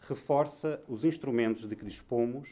Reforça 0.00 0.82
os 0.88 1.04
instrumentos 1.04 1.68
de 1.68 1.76
que 1.76 1.84
dispomos 1.84 2.48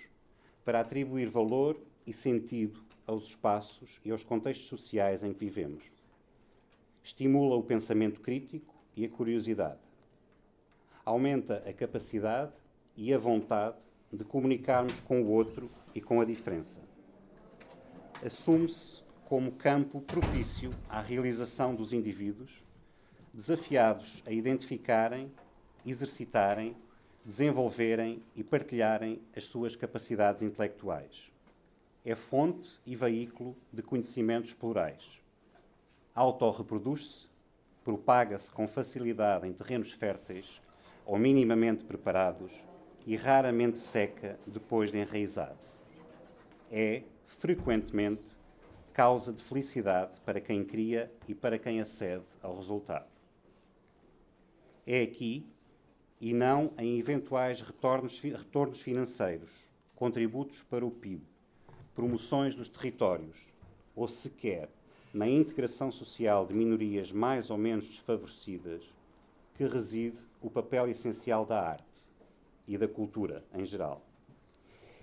para 0.64 0.81
atribuir 0.81 1.28
valor 1.28 1.81
e 2.07 2.12
sentido 2.12 2.86
aos 3.06 3.28
espaços 3.28 4.00
e 4.04 4.10
aos 4.10 4.25
contextos 4.25 4.68
sociais 4.68 5.22
em 5.22 5.32
que 5.32 5.38
vivemos. 5.38 5.84
Estimula 7.02 7.54
o 7.54 7.62
pensamento 7.62 8.20
crítico 8.20 8.75
e 8.96 9.04
a 9.04 9.08
curiosidade. 9.08 9.78
Aumenta 11.04 11.62
a 11.66 11.72
capacidade 11.72 12.52
e 12.96 13.14
a 13.14 13.18
vontade 13.18 13.76
de 14.12 14.25
comunicarmos 14.25 14.98
com 15.00 15.22
o 15.22 15.30
outro 15.30 15.70
e 15.94 16.00
com 16.00 16.20
a 16.20 16.25
diferença. 16.25 16.80
Assume-se 18.25 19.04
como 19.26 19.52
campo 19.52 20.00
propício 20.00 20.72
à 20.88 21.00
realização 21.00 21.75
dos 21.75 21.92
indivíduos, 21.92 22.62
desafiados 23.32 24.22
a 24.26 24.32
identificarem, 24.32 25.30
exercitarem, 25.84 26.76
desenvolverem 27.25 28.22
e 28.34 28.42
partilharem 28.42 29.20
as 29.36 29.44
suas 29.44 29.76
capacidades 29.76 30.42
intelectuais 30.42 31.36
é 32.06 32.14
fonte 32.14 32.70
e 32.86 32.94
veículo 32.94 33.56
de 33.72 33.82
conhecimentos 33.82 34.52
plurais. 34.52 35.20
Autorreproduz-se, 36.14 37.26
propaga-se 37.82 38.48
com 38.48 38.68
facilidade 38.68 39.44
em 39.48 39.52
terrenos 39.52 39.90
férteis 39.90 40.62
ou 41.04 41.18
minimamente 41.18 41.82
preparados 41.82 42.52
e 43.04 43.16
raramente 43.16 43.80
seca 43.80 44.38
depois 44.46 44.92
de 44.92 44.98
enraizado. 44.98 45.58
É, 46.70 47.02
frequentemente, 47.26 48.22
causa 48.92 49.32
de 49.32 49.42
felicidade 49.42 50.12
para 50.25 50.40
quem 50.40 50.64
cria 50.64 51.12
e 51.26 51.34
para 51.34 51.58
quem 51.58 51.80
acede 51.80 52.25
ao 52.40 52.54
resultado. 52.54 53.10
É 54.86 55.02
aqui, 55.02 55.44
e 56.20 56.32
não 56.32 56.72
em 56.78 57.00
eventuais 57.00 57.60
retornos, 57.60 58.20
retornos 58.20 58.80
financeiros, 58.80 59.50
contributos 59.96 60.62
para 60.62 60.86
o 60.86 60.90
PIB, 60.90 61.36
promoções 61.96 62.54
dos 62.54 62.68
territórios 62.68 63.38
ou 63.96 64.06
sequer 64.06 64.68
na 65.14 65.26
integração 65.26 65.90
social 65.90 66.44
de 66.46 66.52
minorias 66.52 67.10
mais 67.10 67.48
ou 67.48 67.56
menos 67.56 67.86
desfavorecidas 67.86 68.82
que 69.54 69.64
reside 69.64 70.18
o 70.42 70.50
papel 70.50 70.88
essencial 70.88 71.46
da 71.46 71.58
arte 71.58 72.02
e 72.68 72.76
da 72.76 72.86
cultura 72.86 73.42
em 73.54 73.64
geral. 73.64 74.02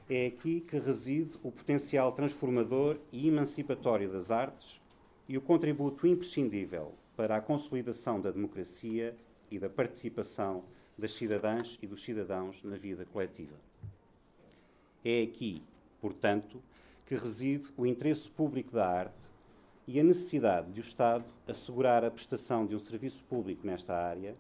É 0.07 0.27
aqui 0.27 0.62
que 0.62 0.77
reside 0.77 1.31
o 1.41 1.51
potencial 1.51 2.12
transformador 2.12 3.00
e 3.12 3.27
emancipatório 3.27 4.12
das 4.12 4.29
artes 4.29 4.79
e 5.27 5.35
o 5.35 5.41
contributo 5.41 6.05
imprescindível 6.05 6.93
para 7.15 7.38
a 7.38 7.41
consolidação 7.41 8.21
da 8.21 8.29
democracia 8.29 9.15
e 9.50 9.57
da 9.57 9.69
participação 9.69 10.63
das 10.95 11.13
cidadãs 11.13 11.79
e 11.81 11.88
dos 11.88 12.03
cidadãos 12.03 12.62
na 12.63 12.75
vida 12.75 13.03
coletiva. 13.05 13.55
É 15.03 15.23
aqui, 15.23 15.63
portanto, 16.00 16.62
que 17.05 17.15
reside 17.15 17.69
o 17.77 17.86
interesse 17.86 18.29
público 18.29 18.72
da 18.72 18.88
arte 18.88 19.29
e 19.88 20.00
a 20.00 20.03
necessidade 20.03 20.72
de 20.72 20.79
o 20.79 20.83
Estado 20.83 21.25
assegurar 21.48 22.03
a 22.03 22.12
prestação 22.12 22.65
de 22.65 22.75
um 22.75 22.79
serviço 22.79 23.24
público 23.24 23.65
nesta 23.67 23.95
área, 23.95 24.36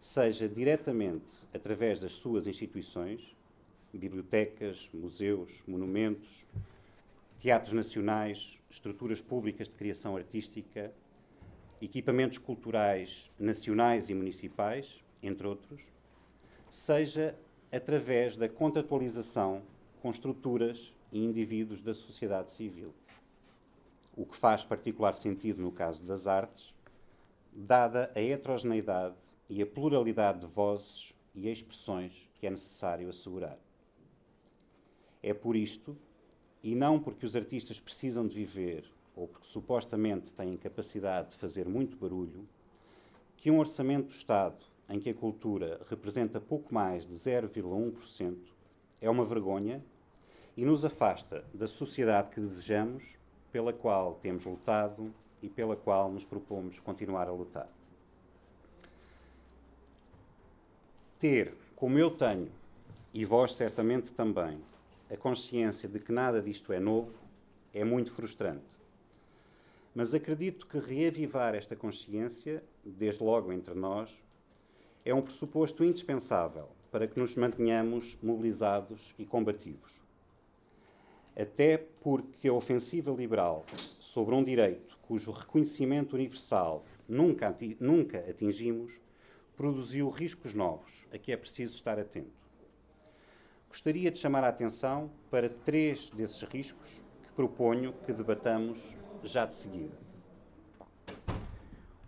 seja 0.00 0.48
diretamente 0.48 1.24
através 1.54 2.00
das 2.00 2.14
suas 2.14 2.46
instituições, 2.46 3.36
bibliotecas, 3.92 4.90
museus, 4.92 5.62
monumentos, 5.66 6.44
teatros 7.38 7.72
nacionais, 7.72 8.60
estruturas 8.70 9.20
públicas 9.20 9.68
de 9.68 9.74
criação 9.74 10.16
artística, 10.16 10.92
equipamentos 11.80 12.38
culturais 12.38 13.30
nacionais 13.38 14.08
e 14.08 14.14
municipais, 14.14 15.04
entre 15.22 15.46
outros, 15.46 15.82
seja 16.68 17.36
através 17.70 18.36
da 18.36 18.48
contratualização 18.48 19.62
com 20.00 20.10
estruturas 20.10 20.94
e 21.12 21.22
indivíduos 21.22 21.82
da 21.82 21.92
sociedade 21.92 22.52
civil. 22.52 22.92
O 24.16 24.26
que 24.26 24.36
faz 24.36 24.64
particular 24.64 25.12
sentido 25.12 25.62
no 25.62 25.70
caso 25.70 26.02
das 26.02 26.26
artes, 26.26 26.74
dada 27.52 28.10
a 28.14 28.20
heterogeneidade 28.20 29.14
e 29.48 29.62
a 29.62 29.66
pluralidade 29.66 30.40
de 30.40 30.46
vozes 30.46 31.14
e 31.34 31.48
expressões 31.48 32.28
que 32.34 32.46
é 32.46 32.50
necessário 32.50 33.08
assegurar. 33.08 33.58
É 35.22 35.32
por 35.32 35.54
isto, 35.54 35.96
e 36.62 36.74
não 36.74 36.98
porque 36.98 37.26
os 37.26 37.36
artistas 37.36 37.78
precisam 37.78 38.26
de 38.26 38.34
viver 38.34 38.90
ou 39.14 39.28
porque 39.28 39.46
supostamente 39.46 40.32
têm 40.32 40.56
capacidade 40.56 41.30
de 41.30 41.36
fazer 41.36 41.68
muito 41.68 41.96
barulho, 41.96 42.48
que 43.36 43.50
um 43.50 43.58
orçamento 43.58 44.08
do 44.08 44.14
Estado 44.14 44.64
em 44.88 44.98
que 44.98 45.10
a 45.10 45.14
cultura 45.14 45.80
representa 45.88 46.40
pouco 46.40 46.72
mais 46.72 47.06
de 47.06 47.14
0,1% 47.14 48.38
é 49.00 49.10
uma 49.10 49.24
vergonha 49.24 49.84
e 50.56 50.64
nos 50.64 50.84
afasta 50.84 51.44
da 51.52 51.66
sociedade 51.66 52.30
que 52.30 52.40
desejamos, 52.40 53.16
pela 53.50 53.72
qual 53.72 54.14
temos 54.14 54.44
lutado 54.44 55.12
e 55.42 55.48
pela 55.48 55.76
qual 55.76 56.10
nos 56.10 56.24
propomos 56.24 56.78
continuar 56.78 57.28
a 57.28 57.32
lutar. 57.32 57.68
Ter, 61.18 61.54
como 61.76 61.98
eu 61.98 62.10
tenho, 62.10 62.50
e 63.14 63.24
vós 63.24 63.54
certamente 63.54 64.12
também, 64.12 64.60
a 65.10 65.16
consciência 65.16 65.88
de 65.88 65.98
que 66.00 66.12
nada 66.12 66.40
disto 66.40 66.72
é 66.72 66.80
novo, 66.80 67.12
é 67.72 67.84
muito 67.84 68.10
frustrante. 68.10 68.80
Mas 69.94 70.14
acredito 70.14 70.66
que 70.66 70.78
reavivar 70.78 71.54
esta 71.54 71.76
consciência, 71.76 72.62
desde 72.84 73.22
logo 73.22 73.52
entre 73.52 73.74
nós, 73.74 74.22
é 75.04 75.14
um 75.14 75.20
pressuposto 75.20 75.84
indispensável 75.84 76.68
para 76.90 77.06
que 77.06 77.18
nos 77.18 77.36
mantenhamos 77.36 78.18
mobilizados 78.22 79.14
e 79.18 79.26
combativos 79.26 80.01
até 81.36 81.78
porque 81.78 82.48
a 82.48 82.52
ofensiva 82.52 83.10
liberal 83.10 83.64
sobre 83.98 84.34
um 84.34 84.44
direito 84.44 84.98
cujo 85.02 85.30
reconhecimento 85.30 86.14
universal 86.14 86.84
nunca, 87.08 87.54
nunca 87.80 88.18
atingimos, 88.18 89.00
produziu 89.56 90.08
riscos 90.08 90.54
novos 90.54 91.06
a 91.12 91.18
que 91.18 91.32
é 91.32 91.36
preciso 91.36 91.74
estar 91.74 91.98
atento. 91.98 92.42
Gostaria 93.68 94.10
de 94.10 94.18
chamar 94.18 94.44
a 94.44 94.48
atenção 94.48 95.10
para 95.30 95.48
três 95.48 96.10
desses 96.10 96.42
riscos 96.42 96.90
que 97.22 97.32
proponho 97.32 97.94
que 98.04 98.12
debatamos 98.12 98.78
já 99.22 99.46
de 99.46 99.54
seguida. 99.54 99.96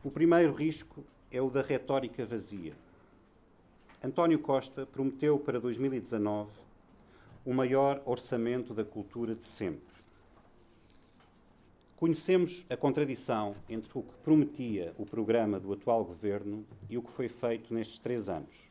O 0.02 0.11
primeiro 0.11 0.52
risco 0.52 1.04
é 1.31 1.40
o 1.40 1.49
da 1.49 1.62
retórica 1.62 2.26
vazia. 2.26 2.75
António 4.02 4.38
Costa 4.38 4.85
prometeu 4.85 5.38
para 5.38 5.59
2019 5.59 6.63
o 7.44 7.52
maior 7.52 8.00
orçamento 8.06 8.72
da 8.72 8.84
cultura 8.84 9.34
de 9.34 9.44
sempre. 9.44 9.94
Conhecemos 11.94 12.64
a 12.70 12.76
contradição 12.76 13.54
entre 13.68 13.90
o 13.94 14.02
que 14.02 14.14
prometia 14.22 14.94
o 14.98 15.04
programa 15.04 15.60
do 15.60 15.72
atual 15.72 16.04
governo 16.04 16.64
e 16.88 16.96
o 16.96 17.02
que 17.02 17.10
foi 17.10 17.28
feito 17.28 17.74
nestes 17.74 17.98
três 17.98 18.28
anos, 18.28 18.68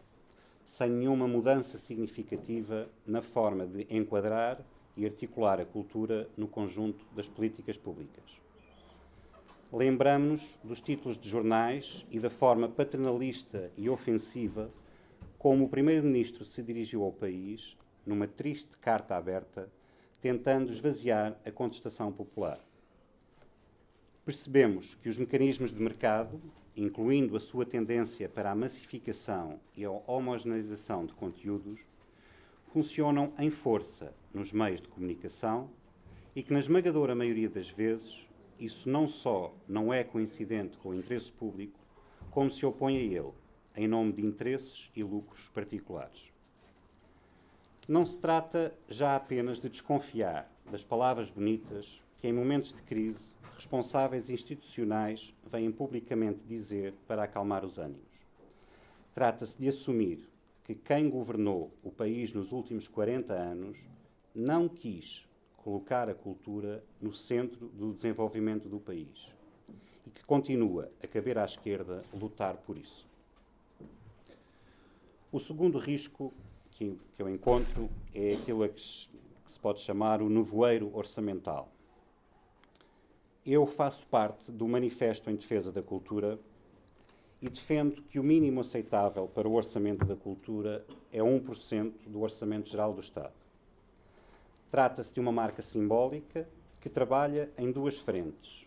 sem 0.65 0.89
nenhuma 0.89 1.27
mudança 1.27 1.77
significativa 1.77 2.89
na 3.06 3.22
forma 3.22 3.68
de 3.68 3.86
enquadrar 3.89 4.60
e 4.98 5.06
articular 5.06 5.60
a 5.60 5.65
cultura 5.65 6.27
no 6.36 6.48
conjunto 6.48 7.06
das 7.15 7.27
políticas 7.27 7.77
públicas. 7.77 8.42
lembramos-nos 9.72 10.58
dos 10.63 10.82
títulos 10.82 11.18
de 11.18 11.30
jornais 11.30 12.06
e 12.12 12.20
da 12.20 12.30
forma 12.30 12.68
paternalista 12.68 13.72
e 13.77 13.89
ofensiva 13.89 14.70
como 15.38 15.65
o 15.65 15.70
Primeiro-Ministro 15.70 16.46
se 16.46 16.62
dirigiu 16.62 17.03
ao 17.03 17.12
país, 17.12 17.75
numa 18.06 18.28
triste 18.28 18.78
carta 18.78 19.16
aberta, 19.16 19.70
tentando 20.22 20.72
esvaziar 20.72 21.38
a 21.46 21.52
contestação 21.52 22.12
popular. 22.12 22.60
Percebemos 24.26 24.96
que 24.96 25.10
os 25.10 25.18
mecanismos 25.18 25.74
de 25.74 25.82
mercado, 25.82 26.42
incluindo 26.78 27.36
a 27.36 27.40
sua 27.40 27.66
tendência 27.66 28.30
para 28.30 28.52
a 28.52 28.56
massificação 28.56 29.60
e 29.76 29.84
a 29.84 29.92
homogeneização 29.92 31.06
de 31.06 31.14
conteúdos, 31.14 31.82
funcionam 32.72 33.34
em 33.38 33.50
força 33.50 34.16
nos 34.34 34.52
meios 34.52 34.82
de 34.82 34.88
comunicação 34.88 35.70
e 36.36 36.42
que, 36.42 36.54
na 36.54 36.60
esmagadora 36.60 37.14
maioria 37.14 37.50
das 37.50 37.70
vezes, 37.70 38.26
isso 38.60 38.90
não 38.90 39.08
só 39.08 39.54
não 39.68 39.94
é 39.94 40.04
coincidente 40.04 40.78
com 40.78 40.90
o 40.90 40.96
interesse 40.96 41.32
público, 41.32 41.80
como 42.32 42.50
se 42.50 42.66
opõe 42.66 42.98
a 42.98 43.02
ele, 43.02 43.34
em 43.76 43.88
nome 43.88 44.14
de 44.14 44.26
interesses 44.26 44.90
e 44.96 45.04
lucros 45.04 45.50
particulares. 45.54 46.33
Não 47.88 48.06
se 48.06 48.18
trata 48.18 48.74
já 48.88 49.13
apenas 49.13 49.60
de 49.60 49.68
desconfiar 49.68 50.50
das 50.72 50.86
palavras 50.86 51.30
bonitas 51.30 52.02
que, 52.18 52.25
em 52.25 52.32
momentos 52.32 52.72
de 52.72 52.82
crise, 52.82 53.36
responsáveis 53.58 54.30
institucionais 54.30 55.34
vêm 55.46 55.70
publicamente 55.70 56.40
dizer 56.48 56.94
para 57.06 57.24
acalmar 57.24 57.66
os 57.66 57.78
ânimos. 57.78 58.08
Trata-se 59.13 59.58
de 59.58 59.68
assumir 59.68 60.30
que 60.63 60.74
quem 60.74 61.10
governou 61.10 61.72
o 61.84 61.92
país 61.92 62.32
nos 62.32 62.54
últimos 62.54 62.88
40 62.88 63.34
anos 63.34 63.78
não 64.34 64.70
quis 64.70 65.28
colocar 65.58 66.08
a 66.08 66.16
cultura 66.16 66.82
no 67.02 67.13
centro 67.13 67.68
do 67.68 67.92
desenvolvimento 67.92 68.70
do 68.70 68.80
país 68.80 69.30
e 70.08 70.10
que 70.10 70.24
continua 70.24 70.90
a 71.04 71.08
caber 71.08 71.38
à 71.38 71.44
esquerda 71.44 72.02
lutar 72.13 72.56
por 72.56 72.78
isso. 72.78 73.06
O 75.34 75.40
segundo 75.40 75.78
risco 75.78 76.34
que, 76.92 77.00
que 77.16 77.22
eu 77.22 77.30
encontro 77.30 77.90
é 78.13 78.34
aquilo 78.34 78.68
que 78.68 78.82
se, 78.82 79.08
que 79.46 79.52
se 79.52 79.60
pode 79.60 79.80
chamar 79.82 80.22
o 80.22 80.30
nevoeiro 80.30 80.90
orçamental. 80.96 81.72
Eu 83.46 83.68
faço 83.68 84.06
parte 84.08 84.52
do 84.52 84.68
Manifesto 84.68 85.30
em 85.30 85.36
Defesa 85.36 85.72
da 85.72 85.82
Cultura 85.82 86.40
e 87.42 87.50
defendo 87.50 88.02
que 88.04 88.20
o 88.20 88.24
mínimo 88.24 88.62
aceitável 88.62 89.28
para 89.28 89.48
o 89.48 89.54
orçamento 89.54 90.06
da 90.06 90.16
cultura 90.16 90.86
é 91.12 91.20
1% 91.20 92.08
do 92.08 92.22
Orçamento 92.22 92.70
Geral 92.70 92.94
do 92.94 93.02
Estado. 93.02 93.34
Trata-se 94.72 95.13
de 95.13 95.20
uma 95.20 95.32
marca 95.32 95.62
simbólica 95.62 96.48
que 96.80 96.90
trabalha 96.90 97.52
em 97.58 97.70
duas 97.70 98.00
frentes. 98.00 98.66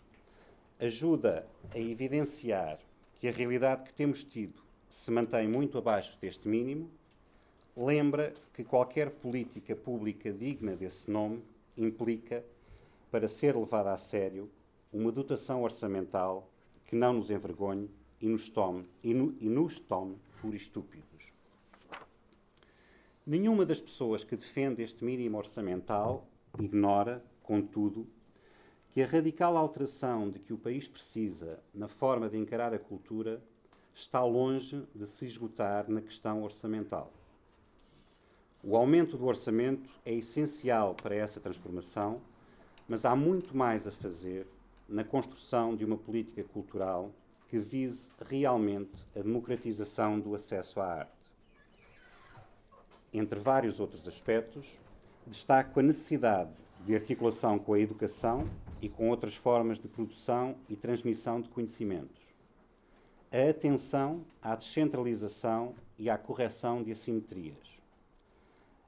Ajuda 0.79 1.47
a 1.75 1.79
evidenciar 1.79 2.79
que 3.15 3.27
a 3.27 3.33
realidade 3.33 3.85
que 3.85 3.95
temos 3.95 4.23
tido 4.25 4.63
se 4.91 5.11
mantém 5.11 5.49
muito 5.49 5.79
abaixo 5.79 6.19
deste 6.21 6.49
mínimo. 6.49 6.91
Lembra 7.77 8.33
que 8.55 8.65
qualquer 8.65 9.11
política 9.11 9.77
pública 9.77 10.33
digna 10.33 10.75
desse 10.75 11.11
nome 11.11 11.43
implica, 11.77 12.43
para 13.11 13.29
ser 13.29 13.55
levada 13.55 13.93
a 13.93 13.99
sério, 13.99 14.51
uma 14.91 15.13
dotação 15.13 15.63
orçamental 15.63 16.51
que 16.87 16.97
não 16.97 17.13
nos 17.13 17.31
envergonhe 17.31 17.91
e 18.19 18.29
nos 18.29 18.49
tome, 18.49 18.87
e, 19.03 19.13
no, 19.13 19.37
e 19.39 19.49
nos 19.51 19.79
tome 19.79 20.17
por 20.41 20.55
estúpidos. 20.55 21.07
Nenhuma 23.27 23.67
das 23.67 23.81
pessoas 23.81 24.25
que 24.25 24.37
defende 24.37 24.83
este 24.83 25.05
mínimo 25.05 25.37
orçamental 25.37 26.27
ignora, 26.59 27.23
contudo, 27.43 28.07
que 28.91 29.03
a 29.03 29.07
radical 29.07 29.55
alteração 29.55 30.31
de 30.31 30.39
que 30.39 30.55
o 30.55 30.59
país 30.59 30.89
precisa 30.89 31.63
na 31.75 31.89
forma 31.89 32.31
de 32.31 32.39
encarar 32.39 32.73
a 32.73 32.79
cultura 32.79 33.43
está 33.95 34.25
longe 34.25 34.83
de 34.95 35.07
se 35.07 35.27
esgotar 35.27 35.91
na 35.91 36.01
questão 36.01 36.43
orçamental. 36.43 37.13
O 38.69 38.77
aumento 38.77 39.17
do 39.17 39.27
orçamento 39.27 39.89
é 40.05 40.13
essencial 40.13 40.93
para 40.97 41.15
essa 41.15 41.39
transformação, 41.39 42.21
mas 42.89 43.05
há 43.05 43.15
muito 43.15 43.57
mais 43.57 43.87
a 43.87 43.93
fazer 43.93 44.45
na 44.89 45.05
construção 45.05 45.77
de 45.77 45.85
uma 45.85 45.97
política 45.97 46.43
cultural 46.43 47.13
que 47.49 47.61
vise 47.61 48.11
realmente 48.29 49.07
a 49.15 49.21
democratização 49.23 50.19
do 50.19 50.35
acesso 50.35 50.81
à 50.81 50.95
arte. 50.95 51.13
Entre 53.15 53.39
vários 53.39 53.79
outros 53.79 54.09
aspectos, 54.09 54.67
destaco 55.25 55.79
a 55.79 55.83
necessidade 55.85 56.51
de 56.85 56.93
articulação 56.93 57.61
com 57.61 57.73
a 57.73 57.79
educação 57.79 58.51
e 58.83 58.89
com 58.89 59.11
outras 59.11 59.37
formas 59.37 59.79
de 59.79 59.87
produção 59.87 60.57
e 60.69 60.75
transmissão 60.75 61.41
de 61.41 61.49
conhecimentos. 61.51 62.21
A 63.31 63.49
atenção 63.49 64.25
à 64.43 64.57
descentralização 64.57 65.73
e 65.97 66.11
à 66.11 66.19
correção 66.19 66.83
de 66.83 66.91
assimetrias. 66.91 67.76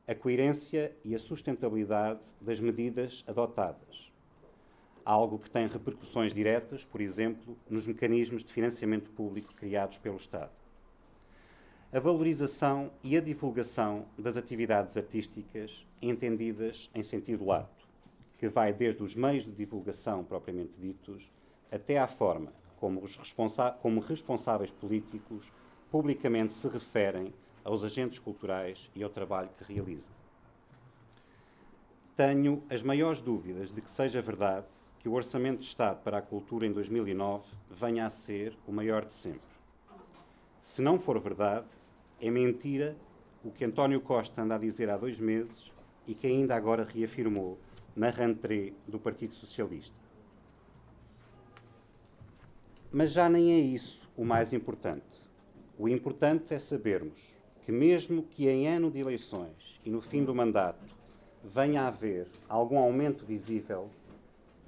A 0.09 0.14
coerência 0.14 0.97
e 1.05 1.14
a 1.14 1.18
sustentabilidade 1.18 2.21
das 2.40 2.59
medidas 2.59 3.23
adotadas 3.29 4.09
algo 5.09 5.38
que 5.38 5.51
tem 5.51 5.66
repercussões 5.66 6.35
diretas, 6.35 6.85
por 6.85 7.01
exemplo, 7.01 7.57
nos 7.66 7.87
mecanismos 7.87 8.44
de 8.44 8.53
financiamento 8.53 9.11
público 9.12 9.55
criados 9.55 9.97
pelo 9.97 10.18
Estado. 10.18 10.53
A 11.90 11.99
valorização 11.99 12.90
e 13.03 13.16
a 13.16 13.21
divulgação 13.23 14.05
das 14.18 14.37
atividades 14.37 14.99
artísticas 14.99 15.87
entendidas 16.03 16.90
em 16.94 17.03
sentido 17.03 17.47
lato, 17.47 17.88
que 18.37 18.49
vai 18.49 18.71
desde 18.71 19.03
os 19.03 19.14
meios 19.14 19.47
de 19.47 19.53
divulgação 19.53 20.23
propriamente 20.23 20.75
ditos 20.79 21.33
até 21.73 21.99
à 21.99 22.07
forma 22.07 22.53
como, 22.77 23.03
os 23.03 23.16
responsa 23.16 23.71
como 23.81 24.01
responsáveis 24.01 24.71
políticos 24.71 25.51
publicamente 25.90 26.53
se 26.53 26.68
referem 26.68 27.33
aos 27.64 27.85
agentes 27.85 28.18
culturais 28.18 28.90
e 28.94 29.03
ao 29.03 29.11
trabalho 29.11 29.51
que 29.59 29.73
realizam. 29.73 30.12
Tenho 32.16 32.62
as 32.68 32.83
maiores 32.83 33.21
dúvidas 33.21 33.73
de 33.73 33.81
que 33.81 33.90
seja 33.90 34.21
verdade 34.21 34.66
que 34.99 35.09
o 35.09 35.12
Orçamento 35.12 35.61
de 35.61 35.66
Estado 35.66 36.03
para 36.03 36.18
a 36.18 36.23
Cultura 36.23 36.66
em 36.66 36.73
2009 36.73 37.44
venha 37.71 38.07
a 38.07 38.11
ser 38.11 38.57
o 38.66 38.73
maior 38.73 39.05
de 39.05 39.14
sempre. 39.14 39.40
Se 40.62 40.83
não 40.83 40.99
for 40.99 41.18
verdade, 41.21 41.66
é 42.21 42.31
mentira 42.31 42.97
o 43.44 43.51
que 43.51 43.64
António 43.64 44.01
Costa 44.01 44.42
anda 44.42 44.57
a 44.57 44.59
dizer 44.59 44.90
há 44.90 44.97
dois 44.97 45.18
meses 45.18 45.73
e 46.07 46.14
que 46.14 46.27
ainda 46.27 46.57
agora 46.57 46.85
reafirmou 46.85 47.59
na 47.94 48.11
rentrée 48.11 48.75
do 48.87 48.99
Partido 48.99 49.35
Socialista. 49.35 49.97
Mas 52.90 53.12
já 53.12 53.29
nem 53.29 53.53
é 53.53 53.59
isso 53.59 54.09
o 54.16 54.25
mais 54.25 54.53
importante. 54.53 55.05
O 55.79 55.88
importante 55.88 56.55
é 56.55 56.59
sabermos 56.59 57.21
que, 57.69 57.73
mesmo 57.73 58.23
que 58.23 58.49
em 58.49 58.67
ano 58.67 58.91
de 58.91 58.99
eleições 58.99 59.79
e 59.85 59.91
no 59.91 60.01
fim 60.01 60.25
do 60.25 60.35
mandato 60.35 60.97
venha 61.45 61.83
a 61.83 61.89
haver 61.89 62.27
algum 62.49 62.79
aumento 62.79 63.27
visível 63.27 63.91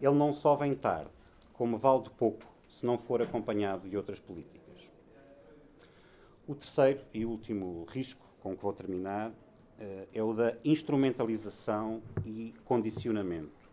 ele 0.03 0.17
não 0.17 0.35
só 0.35 0.55
vem 0.55 0.75
tarde, 0.75 1.09
como 1.55 1.79
vale 1.79 2.03
de 2.03 2.11
pouco 2.11 2.45
se 2.69 2.85
não 2.85 2.99
for 2.99 3.23
acompanhado 3.23 3.89
de 3.89 3.97
outras 3.97 4.21
políticas. 4.21 4.87
O 6.47 6.55
terceiro 6.55 7.01
e 7.15 7.25
último 7.25 7.87
risco 7.89 8.23
com 8.43 8.55
que 8.55 8.63
vou 8.63 8.73
terminar 8.75 9.33
eh, 9.79 10.07
é 10.13 10.23
o 10.23 10.35
da 10.35 10.55
instrumentalização 10.63 12.03
e 12.27 12.53
condicionamento. 12.67 13.71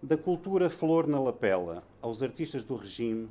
Da 0.00 0.16
cultura 0.16 0.70
flor 0.70 1.08
na 1.08 1.18
lapela 1.18 1.82
aos 2.00 2.22
artistas 2.22 2.64
do 2.64 2.76
regime, 2.76 3.28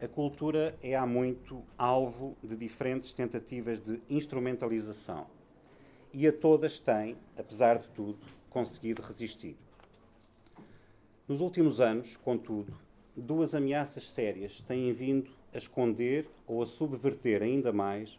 a 0.00 0.08
cultura 0.08 0.74
é 0.82 0.94
há 0.94 1.04
muito 1.04 1.62
alvo 1.76 2.34
de 2.42 2.56
diferentes 2.56 3.12
tentativas 3.12 3.80
de 3.80 4.00
instrumentalização 4.08 5.26
e 6.12 6.26
a 6.26 6.32
todas 6.32 6.78
tem, 6.78 7.18
apesar 7.36 7.78
de 7.78 7.88
tudo, 7.88 8.18
conseguido 8.48 9.02
resistir. 9.02 9.56
Nos 11.28 11.42
últimos 11.42 11.80
anos, 11.80 12.16
contudo, 12.16 12.74
duas 13.14 13.54
ameaças 13.54 14.08
sérias 14.08 14.62
têm 14.62 14.90
vindo 14.92 15.30
a 15.52 15.58
esconder 15.58 16.26
ou 16.46 16.62
a 16.62 16.66
subverter 16.66 17.42
ainda 17.42 17.70
mais 17.70 18.18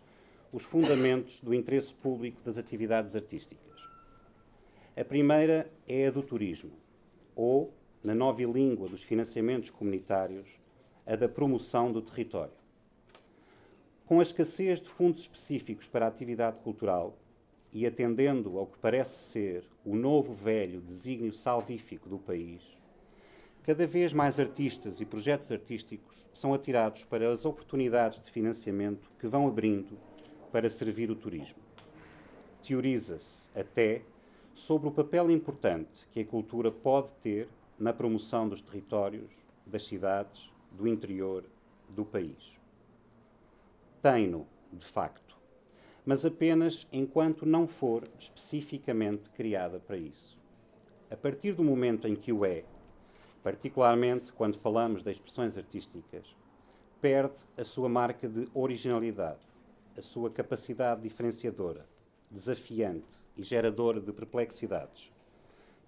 os 0.54 0.64
fundamentos 0.64 1.42
do 1.42 1.54
interesse 1.54 1.94
público 1.94 2.42
das 2.44 2.60
atividades 2.60 3.16
artísticas. 3.16 3.60
A 4.96 5.04
primeira 5.04 5.72
é 5.88 6.08
a 6.08 6.12
do 6.12 6.22
turismo, 6.22 6.74
ou, 7.36 7.74
na 8.04 8.14
nova 8.14 8.44
língua 8.44 8.88
dos 8.88 9.02
financiamentos 9.02 9.70
comunitários, 9.70 10.61
a 11.12 11.16
da 11.16 11.28
promoção 11.28 11.92
do 11.92 12.02
território. 12.02 12.54
Com 14.06 14.20
a 14.20 14.24
escassez 14.24 14.80
de 14.82 14.90
fundos 14.90 15.24
específicos 15.24 15.88
para 15.88 16.06
a 16.06 16.08
atividade 16.08 16.60
cultural 16.60 17.18
e 17.74 17.86
atendendo 17.86 18.58
ao 18.58 18.68
que 18.68 18.78
parece 18.78 19.32
ser 19.32 19.64
o 19.84 19.96
novo 19.96 20.34
velho 20.34 20.82
desígnio 20.82 21.34
salvífico 21.34 22.08
do 22.08 22.20
país, 22.20 22.62
Cada 23.64 23.86
vez 23.86 24.12
mais 24.12 24.40
artistas 24.40 25.00
e 25.00 25.06
projetos 25.06 25.52
artísticos 25.52 26.26
são 26.34 26.52
atirados 26.52 27.04
para 27.04 27.32
as 27.32 27.46
oportunidades 27.46 28.20
de 28.20 28.32
financiamento 28.32 29.12
que 29.20 29.28
vão 29.28 29.48
abrindo 29.48 30.00
para 30.52 30.68
servir 30.68 31.12
o 31.12 31.16
turismo. 31.16 31.62
Teoriza-se 32.64 33.48
até 33.56 34.02
sobre 34.56 34.88
o 34.90 34.92
papel 34.92 35.30
importante 35.30 36.08
que 36.12 36.22
a 36.22 36.26
cultura 36.26 36.72
pode 36.72 37.14
ter 37.22 37.48
na 37.78 37.94
promoção 37.94 38.50
dos 38.50 38.64
territórios 38.64 39.30
das 39.64 39.84
cidades, 39.86 40.52
do 40.72 40.88
interior 40.88 41.46
do 41.90 42.06
país. 42.06 42.58
Tem-no, 44.02 44.48
de 44.72 44.86
facto, 44.86 45.38
mas 46.06 46.26
apenas 46.26 46.88
enquanto 46.92 47.46
não 47.46 47.68
for 47.68 48.08
especificamente 48.18 49.30
criada 49.30 49.80
para 49.80 49.98
isso. 49.98 50.40
A 51.10 51.16
partir 51.16 51.54
do 51.54 51.64
momento 51.64 52.08
em 52.08 52.16
que 52.16 52.32
o 52.32 52.46
é, 52.46 52.64
particularmente 53.44 54.32
quando 54.32 54.58
falamos 54.58 55.04
de 55.04 55.12
expressões 55.12 55.58
artísticas, 55.58 56.36
perde 57.02 57.40
a 57.58 57.64
sua 57.64 57.90
marca 57.90 58.28
de 58.28 58.48
originalidade, 58.54 59.42
a 59.98 60.02
sua 60.02 60.30
capacidade 60.30 61.02
diferenciadora, 61.02 61.86
desafiante 62.30 63.20
e 63.36 63.44
geradora 63.44 64.00
de 64.00 64.12
perplexidades, 64.14 65.12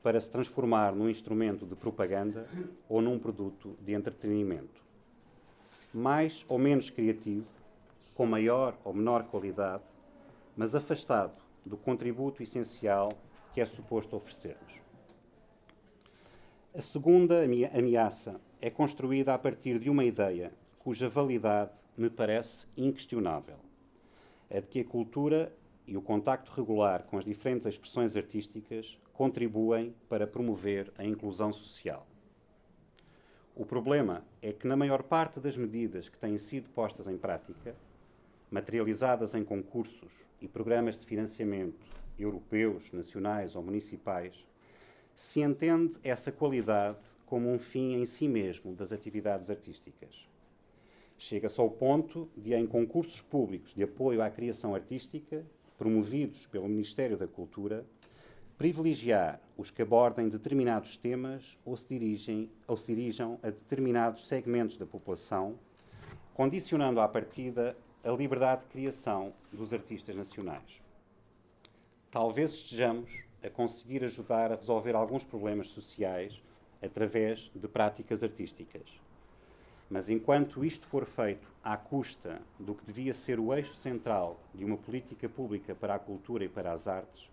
para 0.03 0.19
se 0.19 0.29
transformar 0.29 0.93
num 0.93 1.09
instrumento 1.09 1.65
de 1.65 1.75
propaganda 1.75 2.45
ou 2.89 3.01
num 3.01 3.17
produto 3.17 3.77
de 3.81 3.93
entretenimento. 3.93 4.83
Mais 5.93 6.45
ou 6.49 6.59
menos 6.59 6.89
criativo, 6.89 7.47
com 8.13 8.25
maior 8.25 8.77
ou 8.83 8.93
menor 8.93 9.23
qualidade, 9.23 9.83
mas 10.57 10.75
afastado 10.75 11.41
do 11.65 11.77
contributo 11.77 12.43
essencial 12.43 13.13
que 13.53 13.61
é 13.61 13.65
suposto 13.65 14.15
oferecer-nos. 14.15 14.73
A 16.75 16.81
segunda 16.81 17.43
ameaça 17.73 18.41
é 18.59 18.69
construída 18.69 19.33
a 19.33 19.37
partir 19.37 19.79
de 19.79 19.89
uma 19.89 20.03
ideia 20.03 20.51
cuja 20.79 21.07
validade 21.07 21.71
me 21.97 22.09
parece 22.09 22.67
inquestionável. 22.75 23.57
É 24.49 24.59
de 24.59 24.67
que 24.67 24.81
a 24.81 24.85
cultura 24.85 25.53
e 25.87 25.95
o 25.95 26.01
contacto 26.01 26.51
regular 26.51 27.03
com 27.03 27.17
as 27.17 27.23
diferentes 27.23 27.67
expressões 27.67 28.15
artísticas 28.15 28.97
contribuem 29.13 29.95
para 30.09 30.27
promover 30.27 30.91
a 30.97 31.05
inclusão 31.05 31.53
social. 31.53 32.05
O 33.55 33.65
problema 33.65 34.25
é 34.41 34.51
que, 34.51 34.67
na 34.67 34.75
maior 34.75 35.03
parte 35.03 35.39
das 35.39 35.55
medidas 35.55 36.09
que 36.09 36.17
têm 36.17 36.37
sido 36.39 36.67
postas 36.69 37.07
em 37.07 37.17
prática, 37.17 37.75
materializadas 38.49 39.35
em 39.35 39.43
concursos 39.43 40.11
e 40.41 40.47
programas 40.47 40.97
de 40.97 41.05
financiamento 41.05 41.85
europeus, 42.17 42.91
nacionais 42.91 43.55
ou 43.55 43.61
municipais, 43.61 44.43
se 45.15 45.41
entende 45.41 45.95
essa 46.03 46.31
qualidade 46.31 46.97
como 47.25 47.51
um 47.51 47.59
fim 47.59 47.93
em 47.93 48.05
si 48.05 48.27
mesmo 48.27 48.73
das 48.75 48.91
atividades 48.91 49.49
artísticas. 49.49 50.27
Chega-se 51.17 51.59
ao 51.61 51.69
ponto 51.69 52.27
de, 52.35 52.53
em 52.53 52.65
concursos 52.65 53.21
públicos 53.21 53.73
de 53.73 53.83
apoio 53.83 54.21
à 54.21 54.29
criação 54.29 54.73
artística, 54.73 55.45
promovidos 55.77 56.47
pelo 56.47 56.67
Ministério 56.67 57.17
da 57.17 57.27
Cultura, 57.27 57.85
privilegiar 58.57 59.39
os 59.57 59.71
que 59.71 59.81
abordem 59.81 60.29
determinados 60.29 60.97
temas 60.97 61.57
ou 61.65 61.75
se, 61.75 61.87
dirigem, 61.87 62.49
ou 62.67 62.77
se 62.77 62.93
dirijam 62.93 63.39
a 63.41 63.47
determinados 63.47 64.27
segmentos 64.27 64.77
da 64.77 64.85
população, 64.85 65.57
condicionando 66.33 66.99
à 66.99 67.07
partida 67.07 67.75
a 68.03 68.11
liberdade 68.11 68.61
de 68.61 68.67
criação 68.67 69.33
dos 69.51 69.73
artistas 69.73 70.15
nacionais. 70.15 70.81
Talvez 72.11 72.53
estejamos 72.53 73.23
a 73.43 73.49
conseguir 73.49 74.03
ajudar 74.03 74.51
a 74.51 74.55
resolver 74.55 74.95
alguns 74.95 75.23
problemas 75.23 75.69
sociais 75.69 76.41
através 76.81 77.51
de 77.55 77.67
práticas 77.67 78.23
artísticas. 78.23 78.99
Mas 79.89 80.09
enquanto 80.09 80.63
isto 80.63 80.85
for 80.87 81.05
feito 81.05 81.47
à 81.63 81.77
custa 81.77 82.41
do 82.59 82.73
que 82.73 82.85
devia 82.85 83.13
ser 83.13 83.39
o 83.39 83.53
eixo 83.53 83.73
central 83.75 84.39
de 84.53 84.65
uma 84.65 84.77
política 84.77 85.29
pública 85.29 85.75
para 85.75 85.95
a 85.95 85.99
cultura 85.99 86.43
e 86.43 86.49
para 86.49 86.71
as 86.71 86.87
artes, 86.87 87.29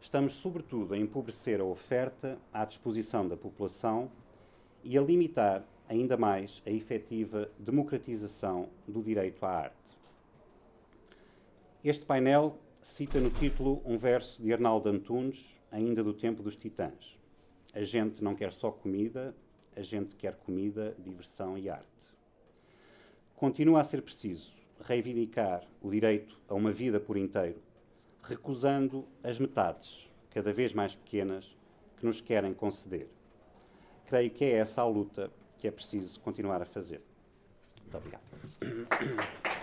estamos 0.00 0.34
sobretudo 0.34 0.94
a 0.94 0.98
empobrecer 0.98 1.60
a 1.60 1.64
oferta 1.64 2.38
à 2.52 2.64
disposição 2.64 3.26
da 3.26 3.36
população 3.36 4.10
e 4.82 4.96
a 4.96 5.02
limitar 5.02 5.64
ainda 5.88 6.16
mais 6.16 6.62
a 6.66 6.70
efetiva 6.70 7.50
democratização 7.58 8.68
do 8.86 9.02
direito 9.02 9.44
à 9.44 9.50
arte. 9.50 9.76
Este 11.84 12.04
painel 12.04 12.58
cita 12.80 13.20
no 13.20 13.30
título 13.30 13.82
um 13.84 13.96
verso 13.96 14.40
de 14.42 14.52
Arnaldo 14.52 14.88
Antunes, 14.88 15.54
ainda 15.70 16.02
do 16.02 16.12
tempo 16.12 16.42
dos 16.42 16.56
titãs. 16.56 17.16
A 17.72 17.82
gente 17.82 18.22
não 18.22 18.34
quer 18.34 18.52
só 18.52 18.70
comida, 18.70 19.34
a 19.74 19.82
gente 19.82 20.16
quer 20.16 20.34
comida, 20.36 20.96
diversão 20.98 21.58
e 21.58 21.68
arte. 21.68 21.86
Continua 23.34 23.80
a 23.80 23.84
ser 23.84 24.02
preciso 24.02 24.50
reivindicar 24.80 25.62
o 25.82 25.90
direito 25.90 26.38
a 26.48 26.54
uma 26.54 26.72
vida 26.72 26.98
por 26.98 27.16
inteiro, 27.16 27.60
recusando 28.28 29.06
as 29.22 29.38
metades, 29.38 30.10
cada 30.30 30.52
vez 30.52 30.72
mais 30.72 30.94
pequenas, 30.94 31.56
que 31.96 32.06
nos 32.06 32.20
querem 32.20 32.52
conceder. 32.52 33.08
Creio 34.06 34.30
que 34.30 34.44
é 34.44 34.52
essa 34.52 34.82
a 34.82 34.86
luta 34.86 35.30
que 35.58 35.66
é 35.66 35.70
preciso 35.70 36.20
continuar 36.20 36.60
a 36.62 36.66
fazer. 36.66 37.00
Muito 37.82 37.96
obrigado. 37.96 39.55